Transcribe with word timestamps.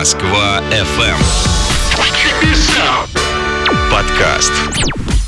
Москва 0.00 0.62
FM. 0.70 1.14
Подкаст. 3.90 4.50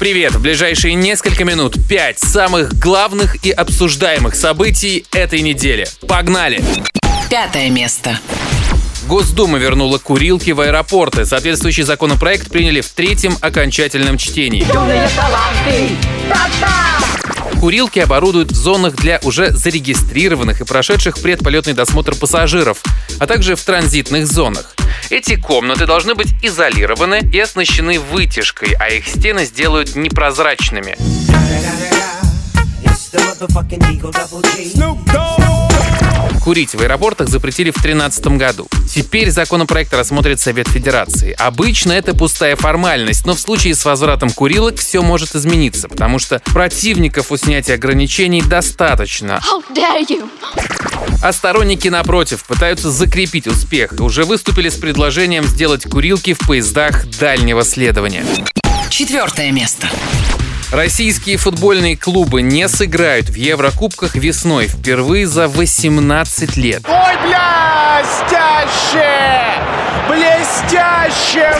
Привет! 0.00 0.32
В 0.32 0.40
ближайшие 0.40 0.94
несколько 0.94 1.44
минут 1.44 1.76
пять 1.90 2.18
самых 2.18 2.72
главных 2.78 3.44
и 3.44 3.50
обсуждаемых 3.50 4.34
событий 4.34 5.04
этой 5.12 5.42
недели. 5.42 5.86
Погнали! 6.08 6.64
Пятое 7.28 7.68
место. 7.68 8.18
Госдума 9.06 9.58
вернула 9.58 9.98
курилки 9.98 10.52
в 10.52 10.60
аэропорты. 10.60 11.26
Соответствующий 11.26 11.82
законопроект 11.82 12.50
приняли 12.50 12.80
в 12.80 12.88
третьем 12.88 13.36
окончательном 13.42 14.16
чтении. 14.16 14.64
Курилки 17.62 18.00
оборудуют 18.00 18.50
в 18.50 18.56
зонах 18.56 18.96
для 18.96 19.20
уже 19.22 19.52
зарегистрированных 19.52 20.60
и 20.60 20.64
прошедших 20.64 21.20
предполетный 21.20 21.74
досмотр 21.74 22.16
пассажиров, 22.16 22.82
а 23.20 23.26
также 23.28 23.54
в 23.54 23.62
транзитных 23.62 24.26
зонах. 24.26 24.74
Эти 25.10 25.36
комнаты 25.36 25.86
должны 25.86 26.16
быть 26.16 26.34
изолированы 26.42 27.20
и 27.20 27.38
оснащены 27.38 28.00
вытяжкой, 28.00 28.74
а 28.80 28.88
их 28.88 29.06
стены 29.06 29.44
сделают 29.44 29.94
непрозрачными. 29.94 30.96
Курить 36.42 36.74
в 36.74 36.80
аэропортах 36.80 37.28
запретили 37.28 37.70
в 37.70 37.74
2013 37.74 38.26
году. 38.38 38.66
Теперь 38.92 39.30
законопроект 39.30 39.94
рассмотрит 39.94 40.40
Совет 40.40 40.66
Федерации. 40.66 41.36
Обычно 41.38 41.92
это 41.92 42.14
пустая 42.14 42.56
формальность, 42.56 43.26
но 43.26 43.34
в 43.34 43.40
случае 43.40 43.76
с 43.76 43.84
возвратом 43.84 44.30
курилок 44.30 44.76
все 44.76 45.02
может 45.02 45.36
измениться, 45.36 45.88
потому 45.88 46.18
что 46.18 46.42
противников 46.46 47.30
у 47.30 47.36
снятия 47.36 47.76
ограничений 47.76 48.42
достаточно. 48.42 49.40
А 51.22 51.32
сторонники, 51.32 51.86
напротив, 51.86 52.44
пытаются 52.44 52.90
закрепить 52.90 53.46
успех 53.46 53.92
и 53.92 54.02
уже 54.02 54.24
выступили 54.24 54.68
с 54.68 54.74
предложением 54.74 55.44
сделать 55.44 55.84
курилки 55.84 56.34
в 56.34 56.40
поездах 56.40 57.06
дальнего 57.20 57.62
следования. 57.62 58.24
Четвертое 58.90 59.52
место. 59.52 59.88
Российские 60.72 61.36
футбольные 61.36 61.98
клубы 61.98 62.40
не 62.40 62.66
сыграют 62.66 63.28
в 63.28 63.34
Еврокубках 63.34 64.14
весной 64.14 64.68
впервые 64.68 65.26
за 65.26 65.46
18 65.46 66.56
лет. 66.56 66.82
Ой, 66.88 67.14
блестяще! 67.26 69.04
Блестяще! 70.08 71.54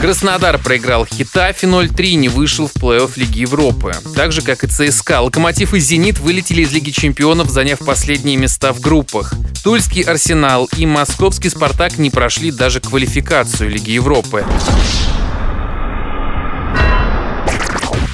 Краснодар 0.00 0.58
проиграл 0.58 1.06
Хитафи 1.06 1.66
0-3 1.66 2.14
не 2.14 2.28
вышел 2.28 2.66
в 2.66 2.74
плей-офф 2.74 3.12
Лиги 3.14 3.42
Европы. 3.42 3.94
Так 4.16 4.32
же, 4.32 4.42
как 4.42 4.64
и 4.64 4.66
ЦСКА, 4.66 5.20
Локомотив 5.20 5.72
и 5.72 5.78
Зенит 5.78 6.18
вылетели 6.18 6.62
из 6.62 6.72
Лиги 6.72 6.90
Чемпионов, 6.90 7.50
заняв 7.50 7.78
последние 7.78 8.36
места 8.36 8.72
в 8.72 8.80
группах. 8.80 9.32
Тульский 9.62 10.02
Арсенал 10.02 10.68
и 10.76 10.86
Московский 10.86 11.50
Спартак 11.50 11.98
не 11.98 12.10
прошли 12.10 12.50
даже 12.50 12.80
квалификацию 12.80 13.70
Лиги 13.70 13.92
Европы. 13.92 14.44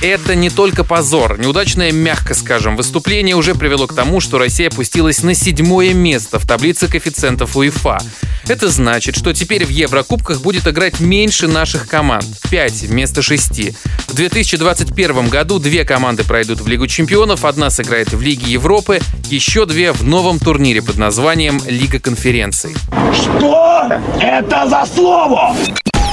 Это 0.03 0.34
не 0.34 0.50
только 0.50 0.83
позор. 0.83 1.39
Неудачное, 1.39 1.92
мягко 1.92 2.34
скажем, 2.34 2.77
выступление 2.77 3.36
уже 3.36 3.55
привело 3.55 3.86
к 3.86 3.95
тому, 3.95 4.19
что 4.19 4.36
Россия 4.36 4.67
опустилась 4.67 5.22
на 5.22 5.33
седьмое 5.33 5.94
место 5.94 6.41
в 6.41 6.47
таблице 6.47 6.89
коэффициентов 6.89 7.56
УЕФА. 7.56 8.03
Это 8.48 8.69
значит, 8.69 9.17
что 9.17 9.33
теперь 9.33 9.64
в 9.64 9.69
Еврокубках 9.69 10.41
будет 10.41 10.67
играть 10.67 10.98
меньше 10.98 11.47
наших 11.47 11.86
команд. 11.86 12.27
5 12.50 12.83
вместо 12.83 13.22
6. 13.22 13.77
В 14.09 14.14
2021 14.14 15.28
году 15.28 15.61
две 15.61 15.84
команды 15.84 16.25
пройдут 16.25 16.61
в 16.61 16.66
Лигу 16.66 16.89
чемпионов, 16.89 17.44
одна 17.44 17.70
сыграет 17.70 18.12
в 18.12 18.20
Лиге 18.20 18.50
Европы, 18.50 19.00
еще 19.31 19.66
две 19.66 19.92
в 19.92 20.03
новом 20.03 20.41
турнире 20.41 20.83
под 20.83 20.98
названием 20.98 21.61
Лига 21.64 22.00
конференций. 22.00 22.75
Что 23.14 23.89
это 24.20 24.69
за 24.69 24.84
слово? 24.92 25.55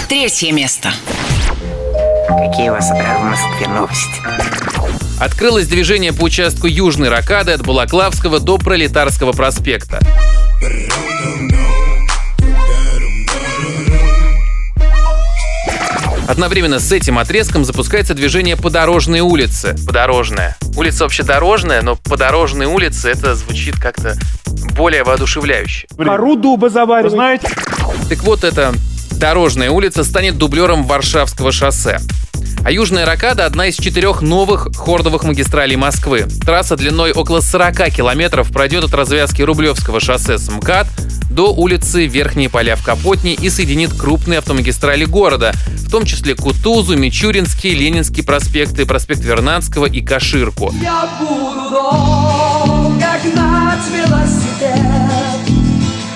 Третье 0.08 0.52
место. 0.52 0.94
Какие 2.38 2.70
у 2.70 2.74
вас 2.74 2.92
э, 2.92 3.18
в 3.18 3.24
Москве 3.24 3.68
новости? 3.68 4.22
Открылось 5.20 5.68
движение 5.68 6.14
по 6.14 6.24
участку 6.24 6.68
Южной 6.68 7.10
Ракады 7.10 7.54
от 7.54 7.66
Балаклавского 7.66 8.40
до 8.40 8.60
Пролетарского 8.60 9.32
проспекта. 9.32 10.00
Одновременно 16.28 16.80
с 16.80 16.92
этим 16.92 17.18
отрезком 17.18 17.66
запускается 17.66 18.14
движение 18.14 18.56
по 18.56 18.70
дорожной 18.70 19.22
улице. 19.22 19.76
Подорожная. 19.88 20.56
Улица 20.78 21.06
вообще 21.06 21.24
дорожная, 21.24 21.82
но 21.82 21.96
подорожные 21.96 22.68
улицы 22.68 23.10
это 23.10 23.34
звучит 23.34 23.80
как-то 23.80 24.16
более 24.78 25.04
воодушевляюще. 25.04 25.88
Кору 25.98 26.36
дуба 26.36 26.70
заваривать. 26.70 27.12
Знаете? 27.12 27.50
Так 28.08 28.20
вот, 28.20 28.44
эта 28.44 28.74
дорожная 29.20 29.70
улица 29.70 30.04
станет 30.04 30.38
дублером 30.38 30.86
Варшавского 30.86 31.52
шоссе. 31.52 32.00
А 32.64 32.72
Южная 32.72 33.06
Ракада– 33.06 33.46
одна 33.48 33.68
из 33.68 33.76
четырех 33.76 34.22
новых 34.22 34.70
хордовых 34.76 35.24
магистралей 35.24 35.76
Москвы. 35.76 36.26
Трасса 36.46 36.78
длиной 36.78 37.12
около 37.12 37.42
40 37.42 37.92
километров 37.92 38.52
пройдет 38.52 38.86
от 38.86 38.94
развязки 38.94 39.42
Рублевского 39.42 40.00
шоссе 40.00 40.38
с 40.38 40.50
МКАД 40.50 40.88
до 41.30 41.54
улицы 41.54 42.06
Верхние 42.06 42.50
поля 42.50 42.76
в 42.76 42.84
Капотне 42.84 43.34
и 43.34 43.50
соединит 43.50 43.94
крупные 43.94 44.40
автомагистрали 44.40 45.06
города, 45.06 45.54
в 45.68 45.92
том 45.92 46.06
числе 46.06 46.36
Кутузу, 46.36 46.98
Мичуринский, 46.98 47.74
Ленинский 47.74 48.24
проспекты, 48.24 48.86
проспект 48.86 49.22
Вернадского 49.22 49.86
и 49.86 50.02
Каширку. 50.02 50.74
Я 50.82 51.08
буду 51.20 51.70
долго 51.70 53.06
гнать 53.24 53.86
велосипед 53.94 54.80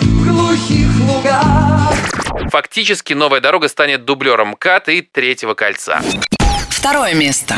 в 0.01 0.27
глухих 0.27 0.89
лугах. 1.01 2.22
Фактически 2.51 3.13
новая 3.13 3.41
дорога 3.41 3.67
станет 3.67 4.05
дублером 4.05 4.49
МКАД 4.49 4.89
и 4.89 5.01
Третьего 5.01 5.53
кольца. 5.53 6.01
Второе 6.69 7.13
место. 7.13 7.57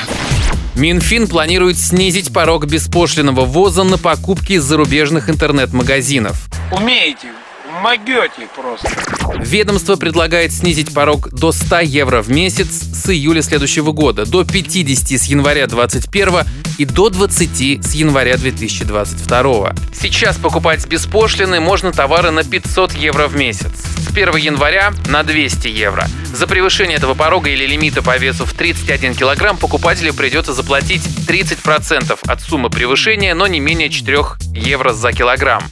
Минфин 0.75 1.27
планирует 1.27 1.77
снизить 1.77 2.33
порог 2.33 2.65
беспошлиного 2.65 3.45
ввоза 3.45 3.83
на 3.83 3.97
покупки 3.97 4.53
из 4.53 4.63
зарубежных 4.63 5.29
интернет-магазинов. 5.29 6.47
Умеете, 6.71 7.29
могете 7.81 8.47
просто. 8.55 8.89
Ведомство 9.39 9.95
предлагает 9.95 10.53
снизить 10.53 10.93
порог 10.93 11.29
до 11.31 11.51
100 11.51 11.79
евро 11.81 12.21
в 12.21 12.29
месяц 12.29 12.67
с 12.69 13.09
июля 13.09 13.41
следующего 13.41 13.91
года, 13.91 14.25
до 14.25 14.43
50 14.43 15.19
с 15.19 15.25
января 15.25 15.67
2021 15.67 16.47
и 16.77 16.85
до 16.85 17.09
20 17.09 17.85
с 17.85 17.93
января 17.93 18.37
2022. 18.37 19.73
Сейчас 19.93 20.37
покупать 20.37 20.85
без 20.87 21.05
пошлины 21.05 21.59
можно 21.59 21.91
товары 21.91 22.31
на 22.31 22.43
500 22.43 22.93
евро 22.93 23.27
в 23.27 23.35
месяц. 23.35 23.71
С 23.97 24.11
1 24.11 24.35
января 24.37 24.93
на 25.07 25.23
200 25.23 25.67
евро. 25.67 26.07
За 26.33 26.47
превышение 26.47 26.97
этого 26.97 27.13
порога 27.13 27.49
или 27.49 27.65
лимита 27.65 28.01
по 28.01 28.17
весу 28.17 28.45
в 28.45 28.53
31 28.53 29.15
килограмм 29.15 29.57
покупателю 29.57 30.13
придется 30.13 30.53
заплатить 30.53 31.03
30% 31.27 32.19
от 32.25 32.41
суммы 32.41 32.69
превышения, 32.69 33.33
но 33.33 33.47
не 33.47 33.59
менее 33.59 33.89
4 33.89 34.17
евро 34.53 34.93
за 34.93 35.11
килограмм. 35.11 35.63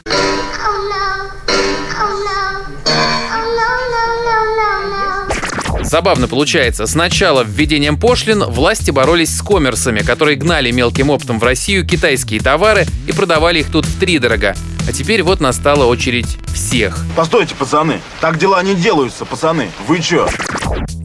Забавно 5.93 6.27
получается. 6.27 6.87
Сначала 6.87 7.43
введением 7.43 7.99
пошлин 7.99 8.45
власти 8.45 8.89
боролись 8.89 9.29
с 9.29 9.43
коммерсами, 9.43 9.99
которые 9.99 10.35
гнали 10.37 10.71
мелким 10.71 11.11
оптом 11.11 11.37
в 11.37 11.43
Россию 11.43 11.85
китайские 11.85 12.39
товары 12.39 12.87
и 13.07 13.11
продавали 13.11 13.59
их 13.59 13.71
тут 13.71 13.85
втридорога. 13.85 14.55
А 14.87 14.91
теперь 14.91 15.21
вот 15.21 15.39
настала 15.39 15.85
очередь 15.85 16.39
всех. 16.51 17.05
Постойте, 17.15 17.53
пацаны. 17.53 18.01
Так 18.21 18.39
дела 18.39 18.63
не 18.63 18.73
делаются, 18.73 19.23
пацаны. 19.23 19.69
Вы 19.87 19.99
чё? 19.99 20.27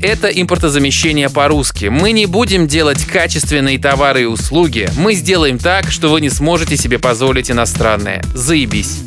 Это 0.01 0.29
импортозамещение 0.29 1.29
по-русски. 1.29 1.91
Мы 1.91 2.13
не 2.13 2.25
будем 2.25 2.67
делать 2.67 3.05
качественные 3.05 3.79
товары 3.79 4.23
и 4.23 4.25
услуги. 4.25 4.89
Мы 4.97 5.13
сделаем 5.13 5.59
так, 5.59 5.91
что 5.91 6.09
вы 6.09 6.23
не 6.23 6.31
сможете 6.31 6.79
себе 6.79 6.99
позволить 6.99 7.51
иностранное. 7.51 8.23
Заебись. 8.33 9.01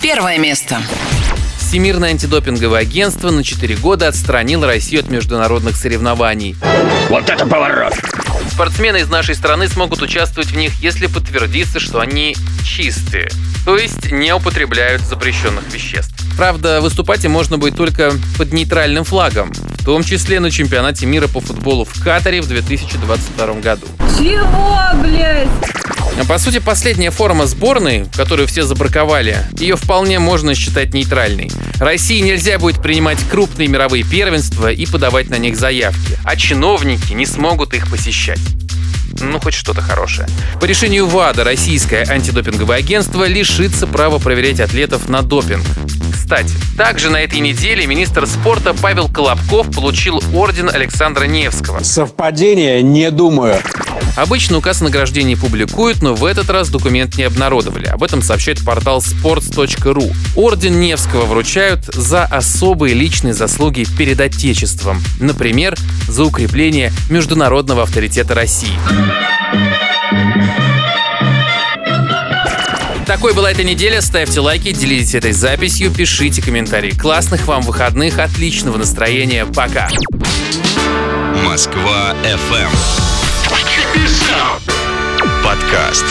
Первое 0.00 0.38
место. 0.38 0.78
Всемирное 1.66 2.10
антидопинговое 2.10 2.82
агентство 2.82 3.32
на 3.32 3.42
4 3.42 3.74
года 3.78 4.06
отстранило 4.06 4.68
Россию 4.68 5.00
от 5.00 5.10
международных 5.10 5.76
соревнований. 5.76 6.54
Вот 7.08 7.28
это 7.28 7.44
поворот! 7.44 7.92
Спортсмены 8.52 8.98
из 8.98 9.08
нашей 9.08 9.34
страны 9.34 9.66
смогут 9.66 10.00
участвовать 10.00 10.52
в 10.52 10.56
них, 10.56 10.72
если 10.80 11.08
подтвердится, 11.08 11.80
что 11.80 11.98
они 11.98 12.36
чистые, 12.64 13.28
то 13.64 13.76
есть 13.76 14.12
не 14.12 14.32
употребляют 14.32 15.02
запрещенных 15.02 15.64
веществ. 15.74 16.14
Правда, 16.36 16.80
выступать 16.80 17.24
им 17.24 17.32
можно 17.32 17.58
будет 17.58 17.76
только 17.76 18.12
под 18.38 18.52
нейтральным 18.52 19.02
флагом, 19.02 19.52
том 19.86 20.02
числе 20.02 20.40
на 20.40 20.50
чемпионате 20.50 21.06
мира 21.06 21.28
по 21.28 21.40
футболу 21.40 21.84
в 21.84 22.02
Катаре 22.02 22.42
в 22.42 22.48
2022 22.48 23.46
году. 23.60 23.86
Чего, 24.18 24.80
блядь? 25.00 25.46
А 26.20 26.24
По 26.24 26.38
сути, 26.38 26.58
последняя 26.58 27.12
форма 27.12 27.46
сборной, 27.46 28.06
которую 28.16 28.48
все 28.48 28.64
забраковали, 28.64 29.36
ее 29.60 29.76
вполне 29.76 30.18
можно 30.18 30.56
считать 30.56 30.92
нейтральной. 30.92 31.52
России 31.78 32.18
нельзя 32.18 32.58
будет 32.58 32.82
принимать 32.82 33.18
крупные 33.30 33.68
мировые 33.68 34.02
первенства 34.02 34.72
и 34.72 34.86
подавать 34.86 35.30
на 35.30 35.38
них 35.38 35.56
заявки, 35.56 36.18
а 36.24 36.34
чиновники 36.34 37.12
не 37.12 37.24
смогут 37.24 37.72
их 37.72 37.88
посещать. 37.88 38.40
ну, 39.20 39.38
хоть 39.38 39.54
что-то 39.54 39.82
хорошее. 39.82 40.26
По 40.60 40.64
решению 40.64 41.06
ВАДА 41.06 41.44
российское 41.44 42.04
антидопинговое 42.04 42.78
агентство 42.78 43.24
лишится 43.24 43.86
права 43.86 44.18
проверять 44.18 44.58
атлетов 44.58 45.08
на 45.08 45.22
допинг. 45.22 45.64
Кстати, 46.26 46.54
также 46.76 47.08
на 47.08 47.18
этой 47.18 47.38
неделе 47.38 47.86
министр 47.86 48.26
спорта 48.26 48.74
Павел 48.74 49.08
Колобков 49.08 49.70
получил 49.70 50.20
орден 50.34 50.68
Александра 50.68 51.26
Невского. 51.26 51.84
Совпадение? 51.84 52.82
Не 52.82 53.12
думаю. 53.12 53.60
Обычно 54.16 54.58
указ 54.58 54.80
о 54.80 54.84
награждении 54.84 55.36
публикуют, 55.36 56.02
но 56.02 56.16
в 56.16 56.24
этот 56.24 56.50
раз 56.50 56.68
документ 56.68 57.16
не 57.16 57.22
обнародовали. 57.22 57.86
Об 57.86 58.02
этом 58.02 58.22
сообщает 58.22 58.64
портал 58.64 58.98
sports.ru. 58.98 60.12
Орден 60.34 60.80
Невского 60.80 61.26
вручают 61.26 61.84
за 61.84 62.24
особые 62.24 62.94
личные 62.94 63.32
заслуги 63.32 63.86
перед 63.96 64.20
Отечеством. 64.20 65.00
Например, 65.20 65.76
за 66.08 66.24
укрепление 66.24 66.92
международного 67.08 67.84
авторитета 67.84 68.34
России. 68.34 68.76
Такой 73.16 73.32
была 73.32 73.50
эта 73.50 73.64
неделя. 73.64 74.02
Ставьте 74.02 74.40
лайки, 74.40 74.72
делитесь 74.72 75.14
этой 75.14 75.32
записью, 75.32 75.90
пишите 75.90 76.42
комментарии. 76.42 76.90
Классных 76.90 77.46
вам 77.46 77.62
выходных, 77.62 78.18
отличного 78.18 78.76
настроения. 78.76 79.46
Пока. 79.46 79.88
Москва 81.42 82.14
FM. 82.22 82.68
Подкаст. 85.42 86.04